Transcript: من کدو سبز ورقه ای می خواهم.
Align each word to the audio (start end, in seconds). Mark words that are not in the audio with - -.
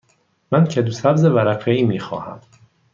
من 0.51 0.65
کدو 0.65 0.91
سبز 0.91 1.25
ورقه 1.25 1.71
ای 1.71 1.83
می 1.83 1.99
خواهم. 1.99 2.39